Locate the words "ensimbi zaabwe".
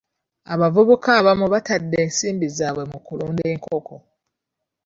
2.05-2.83